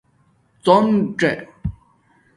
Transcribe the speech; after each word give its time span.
څݸنژ 0.63 1.21